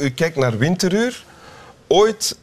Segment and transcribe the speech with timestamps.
[0.00, 1.24] u kijkt naar Winteruur.
[1.86, 2.38] Ooit,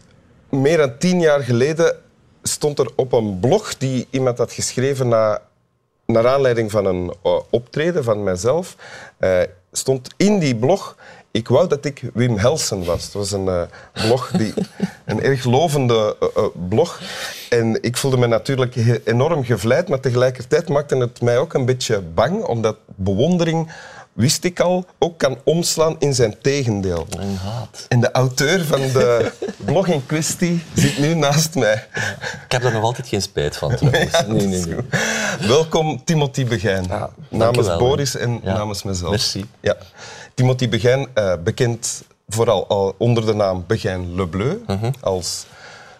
[0.49, 1.95] meer dan tien jaar geleden,
[2.43, 5.41] stond er op een blog die iemand had geschreven na,
[6.05, 8.75] naar aanleiding van een uh, optreden van mijzelf,
[9.19, 10.95] uh, stond in die blog
[11.35, 13.03] ik wou dat ik Wim Helsen was.
[13.03, 13.61] Het was een uh,
[13.93, 14.53] blog, die,
[15.05, 17.01] een erg lovende uh, uh, blog.
[17.49, 22.01] En ik voelde me natuurlijk enorm gevleid, maar tegelijkertijd maakte het mij ook een beetje
[22.01, 23.71] bang, omdat bewondering
[24.15, 27.07] wist ik al, ook kan omslaan in zijn tegendeel.
[27.19, 27.85] En haat.
[27.89, 29.31] En de auteur van de
[29.65, 31.87] blog in kwestie zit nu naast mij.
[32.45, 34.11] Ik heb er nog altijd geen spijt van, trouwens.
[34.11, 34.75] Ja, nee, nee, nee.
[35.47, 36.85] Welkom, Timothy Begijn.
[36.87, 38.53] Ja, namens wel, Boris en ja.
[38.53, 39.09] namens mezelf.
[39.09, 39.45] Merci.
[39.59, 39.75] Ja.
[40.33, 44.71] Timothy Begijn, uh, bekend vooral al onder de naam Begijn Le Bleu, Mhm.
[44.71, 44.91] uh -huh.
[45.01, 45.45] als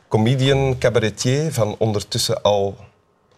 [0.08, 2.76] comedian, cabaretier van ondertussen al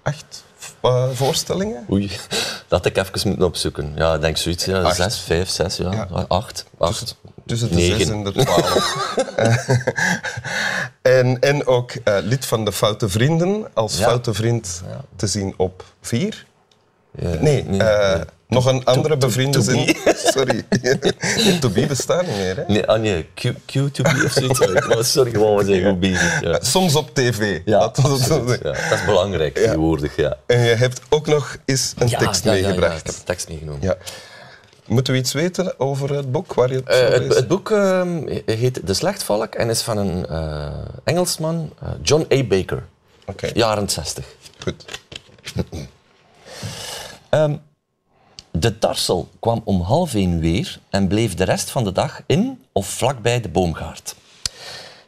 [0.02, 0.44] acht
[0.88, 1.86] uh, voorstellingen.
[1.92, 2.12] Oei,
[2.68, 3.92] dat ik even moeten opzoeken.
[3.96, 4.66] Ja, ik denk zoiets.
[4.66, 4.96] Ja, Acht.
[4.96, 5.92] zes, vijf, zes, ja.
[5.92, 6.26] Ja.
[6.28, 7.16] Acht, acht.
[7.46, 7.98] Tussen de Negen.
[8.00, 9.16] zes en de twaalf.
[11.02, 14.04] en, en ook uh, lid van de Foute Vrienden, als Ja.
[14.08, 14.82] foute vriend
[15.16, 16.46] te zien op vier.
[17.20, 18.24] Ja, Nee, nee, eh, nee.
[18.48, 19.86] Nog een andere bevriende to.
[20.34, 20.66] Sorry.
[21.62, 22.56] to be bestaat niet meer.
[22.56, 22.64] Hè?
[22.68, 24.88] Nee, ah, nee, Q, Q2B of zoiets.
[24.88, 26.42] Maar sorry, gewoon, we zijn goed bezig.
[26.42, 27.62] Ja, Soms op tv.
[27.66, 27.98] ja, dat
[28.92, 30.16] is belangrijk tegenwoordig.
[30.16, 30.38] Ja.
[30.46, 33.00] En je hebt ook nog eens een tekst ja, ja, meegebracht.
[33.00, 33.82] ik heb een tekst meegenomen.
[33.82, 33.98] Ja.
[34.86, 38.42] Moeten we iets weten over het boek waar je het zou het, het boek ehm,
[38.46, 40.68] heet De Slechtvalk en is van een eh,
[41.04, 42.44] Engelsman, eh, John A.
[42.44, 42.84] Baker,
[43.26, 44.26] Oké, jaren 60.
[44.60, 44.86] goed.
[47.30, 47.56] Ehm,
[48.60, 52.62] de tarsel kwam om half één weer en bleef de rest van de dag in
[52.72, 54.16] of vlakbij de boomgaard.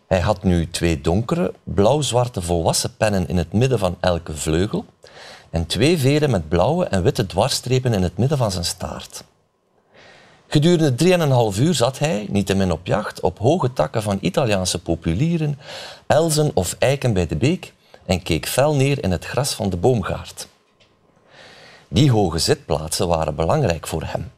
[0.07, 4.85] Hij had nu twee donkere, blauw-zwarte volwassen pennen in het midden van elke vleugel
[5.49, 9.23] en twee veren met blauwe en witte dwarsstrepen in het midden van zijn staart.
[10.47, 15.59] Gedurende drieënhalf uur zat hij, niettemin op jacht, op hoge takken van Italiaanse populieren,
[16.07, 17.73] elzen of eiken bij de beek
[18.05, 20.47] en keek fel neer in het gras van de boomgaard.
[21.91, 24.31] Die hoge zitplaatsen waren belangrijk voor hem.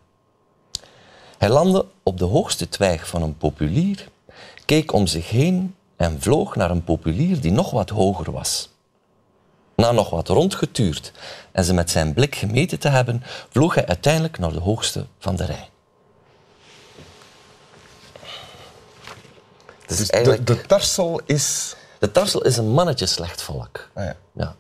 [1.38, 4.10] Hij landde op de hoogste twijg van een populier,
[4.66, 8.70] keek om zich heen en vloog naar een populier die nog wat hoger was.
[9.76, 11.12] Na nog wat rondgetuurd
[11.52, 15.36] en ze met zijn blik gemeten te hebben, vloog hij uiteindelijk naar de hoogste van
[15.36, 15.70] de rij.
[19.86, 20.48] Dus eigenlijk...
[20.48, 21.76] de, de tarsel is...
[22.00, 23.90] De tarsel is een mannetje slechtvalk.
[23.94, 24.16] Ah, ja.
[24.34, 24.56] Ja.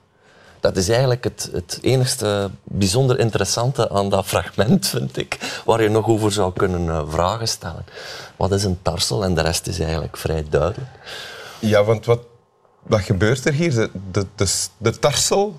[0.61, 5.89] Dat is eigenlijk het, het enigste bijzonder interessante aan dat fragment, vind ik, waar je
[5.89, 7.85] nog over zou kunnen eh, vragen stellen.
[8.35, 9.23] Wat is een tarsel?
[9.23, 10.89] En de rest is eigenlijk vrij duidelijk.
[11.59, 12.19] Ja, want wat,
[12.81, 13.73] wat gebeurt er hier?
[13.73, 15.55] De, de, de, de tarsel?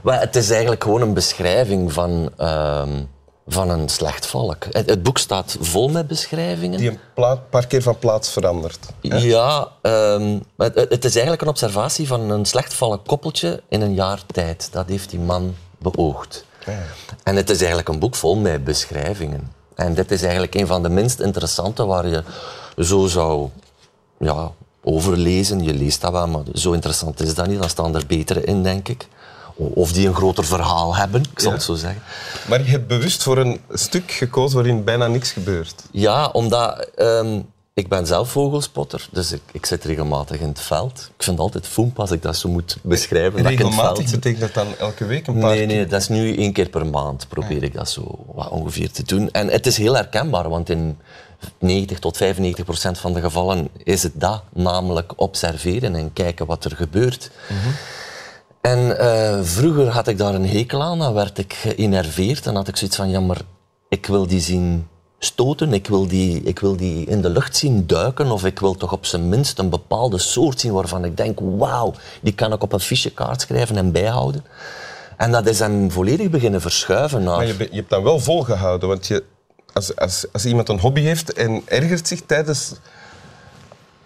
[0.00, 3.02] Maar het is eigenlijk gewoon een beschrijving van, ehm,
[3.46, 4.64] van een slecht volk.
[4.70, 6.78] Het, het boek staat vol met beschrijvingen.
[6.78, 8.78] Die een paar keer van plaats verandert.
[9.00, 14.26] Ja, ehm, het, het is eigenlijk een observatie van een slechtvallig koppeltje in een jaar
[14.26, 14.68] tijd.
[14.72, 16.44] Dat heeft die man beoogd.
[17.22, 19.52] En het is eigenlijk een boek vol met beschrijvingen.
[19.74, 22.22] En dit is eigenlijk een van de minst interessante waar je
[22.78, 23.48] zo zou
[24.18, 24.50] ja,
[24.82, 25.64] overlezen.
[25.64, 27.60] Je leest dat wel, maar zo interessant is dat niet.
[27.60, 29.08] Dan staan er betere in, denk ik.
[29.56, 31.54] Of die een groter verhaal hebben, ik zal Ja.
[31.56, 32.02] het zo zeggen.
[32.48, 35.74] Maar je hebt bewust voor een stuk gekozen waarin bijna niks gebeurt.
[35.90, 37.40] Ja, omdat ehm,
[37.74, 40.98] ik ben zelf vogelspotter, dus ik, ik zit regelmatig in het veld.
[41.16, 43.46] Ik vind het altijd foemp als ik dat zo moet beschrijven.
[43.46, 45.66] Regelmatig betekent dat dan elke week een paar Nee, keer?
[45.76, 49.02] nee, dat is nu één keer per maand probeer ik dat zo wat ongeveer te
[49.02, 49.30] doen.
[49.30, 50.98] En het is heel herkenbaar, want in
[51.58, 56.64] 90 tot 95 procent van de gevallen is het dat, namelijk observeren en kijken wat
[56.64, 57.30] er gebeurt.
[58.62, 62.68] En eh, vroeger had ik daar een hekel aan, dan werd ik geïnerveerd en had
[62.68, 63.40] ik zoiets van, ja, maar
[63.88, 67.86] ik wil die zien stoten, ik wil die, ik wil die in de lucht zien
[67.86, 71.38] duiken, of ik wil toch op zijn minst een bepaalde soort zien waarvan ik denk,
[71.40, 74.44] wauw, die kan ik op een fichekaart schrijven en bijhouden.
[75.16, 77.36] En dat is dan volledig beginnen verschuiven naar...
[77.36, 79.24] Maar je, je hebt dat wel volgehouden, want je,
[79.72, 82.72] als, als, als iemand een hobby heeft en ergert zich tijdens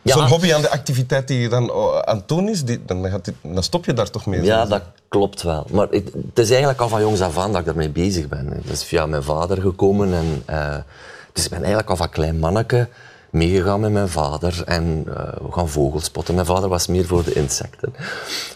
[0.07, 0.13] Ja.
[0.15, 3.09] zo'n hobby aan de activiteit die je dan oh, aan het doen is, die, dan,
[3.11, 4.43] gaat die- dan stop je daar toch mee.
[4.43, 5.67] Ja, dat klopt wel.
[5.71, 8.47] Maar het, het is eigenlijk al van jongs af aan dat ik daarmee bezig ben.
[8.55, 10.15] Het is via mijn vader gekomen.
[10.15, 10.75] En, eh,
[11.33, 12.89] dus ik ben eigenlijk al van klein manneke
[13.31, 15.15] meegegaan met mijn vader en eh,
[15.47, 16.35] we gaan vogels spotten.
[16.35, 17.95] Mijn vader was meer voor de insecten.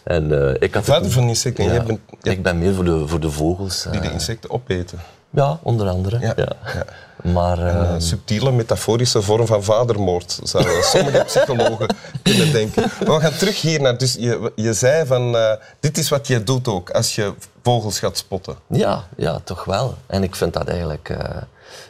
[0.04, 2.30] En, eh, ik had Vader het- van insecten, Ja, jij bent- ja.
[2.30, 3.86] Ik ben meer voor de, voor de vogels.
[3.90, 4.98] Die de eh, insecten opeten.
[5.30, 6.18] Ja, onder andere.
[6.20, 6.84] Ja, Ja.
[7.22, 12.90] Maar eh, Een subtiele, metaforische vorm van vadermoord, zouden sommige psychologen kunnen denken.
[13.06, 13.98] Maar we gaan terug hier naar...
[13.98, 17.98] Dus je, je zei van, eh, dit is wat je doet ook als je vogels
[17.98, 18.56] gaat spotten.
[18.66, 19.94] Ja, ja, toch wel.
[20.06, 21.36] En ik vind dat eigenlijk eh,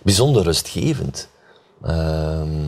[0.03, 1.29] bijzonder rustgevend.
[1.83, 2.67] Ehm,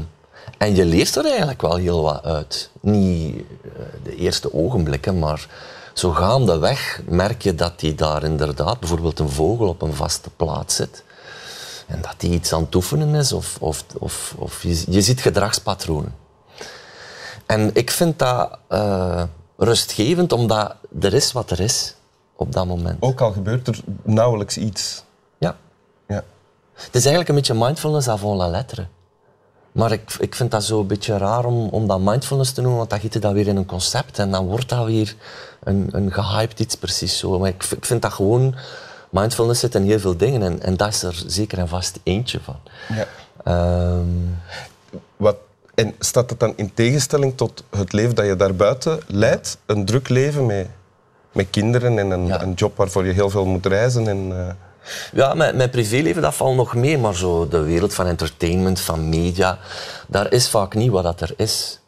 [0.58, 2.70] en je leert er eigenlijk wel heel wat uit.
[2.80, 3.70] Niet eh,
[4.02, 5.46] de eerste ogenblikken, maar
[5.92, 10.74] zo gaandeweg merk je dat die daar inderdaad, bijvoorbeeld een vogel op een vaste plaats
[10.74, 11.04] zit.
[11.86, 15.20] En dat die iets aan het oefenen is, of, of, of, of je, je ziet
[15.20, 16.14] gedragspatronen.
[17.46, 19.22] En ik vind dat uh,
[19.56, 21.94] rustgevend, omdat er is wat er is
[22.36, 22.96] op dat moment.
[23.02, 25.04] Ook al gebeurt er nauwelijks iets.
[25.38, 25.56] Ja.
[26.08, 26.24] Ja.
[26.74, 28.86] Het is eigenlijk een beetje mindfulness avant la lettre.
[29.72, 32.78] Maar ik, ik vind dat zo een beetje raar om, om dat mindfulness te noemen,
[32.78, 35.14] want dan giet je dat weer in een concept en dan wordt dat weer
[35.62, 37.38] een, een gehyped iets precies zo.
[37.38, 38.54] Maar ik, ik vind dat gewoon...
[39.10, 42.40] Mindfulness zit in heel veel dingen en, en dat is er zeker en vast eentje
[42.40, 42.56] van.
[42.88, 43.06] Ja.
[43.44, 44.06] Ehm,
[45.16, 45.36] Wat,
[45.74, 49.58] en staat dat dan in tegenstelling tot het leven dat je daarbuiten leidt?
[49.66, 50.69] Een druk leven met,
[51.32, 52.42] met kinderen en een, Ja.
[52.42, 54.08] een job waarvoor je heel veel moet reizen?
[54.08, 54.54] En, eh,
[55.12, 59.08] Ja, mijn, mijn privéleven dat valt nog mee, maar zo de wereld van entertainment, van
[59.08, 59.58] media,
[60.08, 61.81] daar is vaak niet wat dat er is.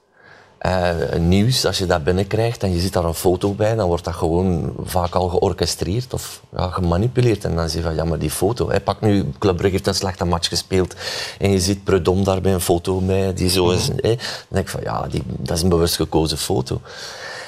[0.64, 4.05] Eh, nieuws, als je dat binnenkrijgt en je ziet daar een foto bij, dan wordt
[4.05, 7.44] dat gewoon vaak al georchestreerd of ja, gemanipuleerd.
[7.44, 9.87] En dan zeg je van, ja, maar die foto, hè, pak nu, Club Brugge heeft
[9.87, 10.94] een slechte match gespeeld
[11.38, 13.87] en je ziet Predom daar bij een foto bij, die zo is.
[13.87, 13.94] Hè.
[14.00, 14.19] Dan
[14.49, 16.81] denk ik van, ja, die, dat is een bewust gekozen foto.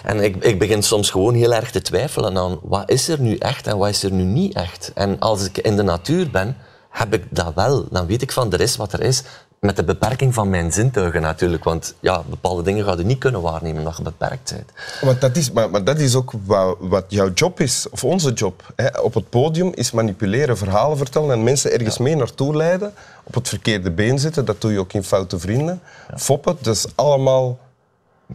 [0.02, 3.36] En ik, ik begin soms gewoon heel erg te twijfelen aan wat is er nu
[3.36, 4.90] echt en wat is er nu niet echt.
[4.94, 6.56] En als ik in de natuur ben,
[6.96, 7.86] heb ik dat wel.
[7.90, 9.22] Dan weet ik van er is wat er is.
[9.66, 11.64] Met de beperking van mijn zintuigen natuurlijk.
[11.64, 14.72] Want ja, bepaalde dingen ga je niet kunnen waarnemen omdat je beperkt bent.
[15.00, 18.32] Want dat is, maar, maar dat is ook wat, wat jouw job is, of onze
[18.32, 18.72] job.
[18.76, 19.00] Hè.
[19.00, 22.92] Op het podium is manipuleren, verhalen vertellen en mensen ergens mee naartoe leiden.
[23.24, 25.80] Op het verkeerde been zitten, dat doe je ook in Foute Vrienden.
[26.16, 27.58] Foppen, dat is allemaal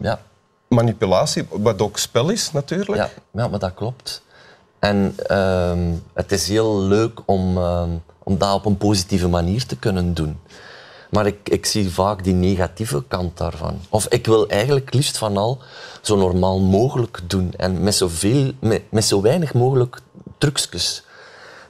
[0.00, 0.20] Ja,
[0.68, 2.98] manipulatie, wat ook spel is natuurlijk.
[2.98, 4.22] ja, ja maar dat klopt.
[4.78, 7.90] En ehm, het is heel leuk om, ehm,
[8.22, 10.38] om dat op een positieve manier te kunnen doen.
[11.12, 13.80] Maar ik, ik zie vaak die negatieve kant daarvan.
[13.88, 15.58] Of ik wil eigenlijk liefst van al
[16.00, 17.52] zo normaal mogelijk doen.
[17.56, 19.98] En met, zoveel, met, met zo weinig mogelijk
[20.38, 21.04] trucjes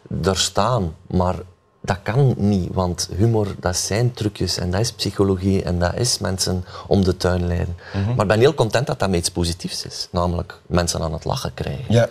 [0.08, 0.94] daar staan.
[1.06, 1.34] Maar
[1.80, 6.18] dat kan niet, want humor, dat zijn trucjes en dat is psychologie en dat is
[6.18, 7.76] mensen om de tuin leiden.
[7.92, 10.08] Maar ik ben heel content dat dat met iets positiefs is.
[10.10, 11.94] Namelijk mensen aan het lachen krijgen.
[11.94, 12.08] Ja.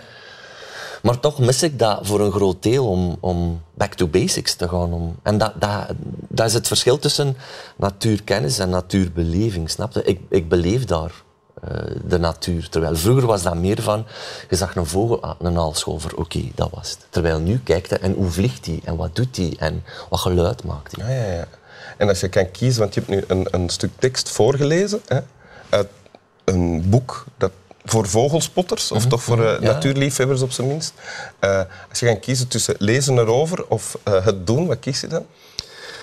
[1.02, 4.68] Maar toch mis ik dat voor een groot deel om, om back to basics te
[4.68, 4.94] gaan.
[4.94, 5.88] Om, en dat, dat,
[6.28, 7.38] dat is het verschil tussen
[7.76, 10.04] natuurkennis en natuurbeleving, snap je?
[10.04, 11.12] Ik, ik beleef daar
[11.62, 12.70] eh, de natuur.
[12.70, 14.06] Terwijl vroeger was dat meer van,
[14.50, 17.06] je zag een vogel, ah, een aalscholver, oké, dat was het.
[17.10, 20.64] Terwijl nu kijkt hij en hoe vliegt hij en wat doet hij en wat geluid
[20.64, 21.16] maakt hij.
[21.16, 21.48] Ja, ja, ja.
[21.98, 25.20] En als je kan kiezen, want je hebt nu een, een stuk tekst voorgelezen hè,
[25.70, 25.88] uit
[26.44, 27.52] een boek dat
[27.86, 29.72] voor vogelspotters, of toch voor eh, Ja.
[29.72, 30.94] natuurliefhebbers op zijn minst.
[31.40, 35.08] Eh, als je kan kiezen tussen lezen erover of eh, het doen, wat kies je
[35.08, 35.26] dan?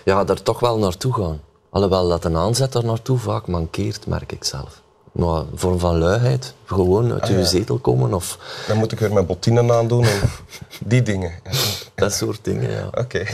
[0.05, 1.41] Ja, daar toch wel naartoe gaan.
[1.71, 4.83] Alhoewel dat een aanzet daar naartoe vaak mankeert, merk ik zelf.
[5.13, 7.45] Maar een vorm van luiheid, gewoon uit Ah, je ja.
[7.45, 10.21] zetel komen of Dan moet ik weer mijn bottinen aandoen en
[10.85, 11.33] die dingen.
[11.95, 12.87] Dat soort dingen, ja.
[12.95, 13.25] Oké.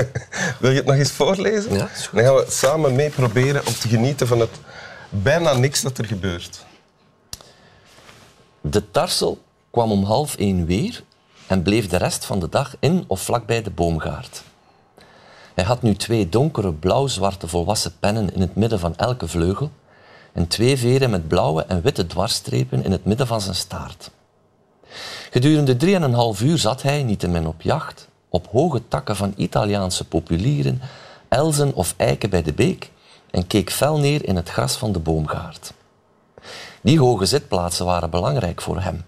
[0.60, 1.72] Wil je het nog eens voorlezen?
[1.72, 1.88] Ja.
[2.12, 4.50] Dan gaan we samen mee proberen om te genieten van het
[5.10, 6.64] bijna niks dat er gebeurt.
[8.70, 9.38] De tarsel
[9.70, 11.02] kwam om half één weer
[11.46, 14.42] en bleef de rest van de dag in of vlakbij de boomgaard.
[15.54, 19.70] Hij had nu twee donkere blauw-zwarte volwassen pennen in het midden van elke vleugel
[20.32, 24.10] en twee veren met blauwe en witte dwarsstrepen in het midden van zijn staart.
[25.30, 30.80] Gedurende drieënhalf uur zat hij, niettemin op jacht, op hoge takken van Italiaanse populieren,
[31.28, 32.90] elzen of eiken bij de beek
[33.30, 35.72] en keek fel neer in het gras van de boomgaard.
[36.86, 39.04] Die hoge zitplaatsen waren belangrijk voor hem.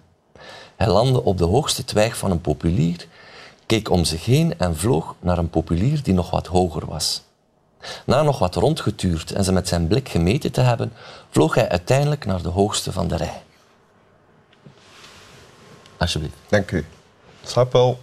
[0.76, 3.06] Hij landde op de hoogste twijg van een populier,
[3.66, 7.22] keek om zich heen en vloog naar een populier die nog wat hoger was.
[8.06, 10.92] Na nog wat rondgetuurd en ze met zijn blik gemeten te hebben,
[11.30, 13.42] vloog hij uiteindelijk naar de hoogste van de rij.
[15.96, 16.36] Alsjeblieft.
[16.48, 16.86] Dank u.
[17.44, 18.00] Slaap wel.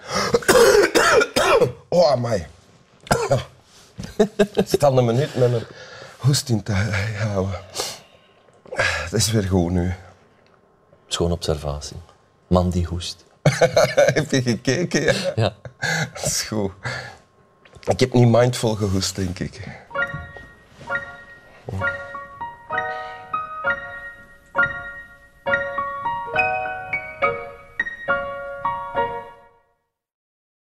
[1.88, 2.46] Oh, amai.
[4.80, 5.66] Al een minuut met een
[6.26, 6.72] hoest in te
[7.18, 7.60] houden.
[9.10, 9.94] Dat is weer goed nu.
[11.06, 11.96] Schoon observatie.
[12.46, 13.24] Man die hoest.
[14.14, 15.02] Heb je gekeken?
[15.02, 15.32] Ja.
[15.36, 15.54] Ja.
[16.14, 16.72] Dat is goed.
[17.84, 19.60] Ik heb niet mindful gehoest, denk ik.